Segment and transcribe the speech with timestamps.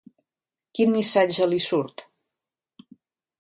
[0.79, 2.05] Quin missatge li surt?